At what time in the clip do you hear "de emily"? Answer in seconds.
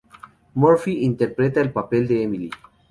2.07-2.49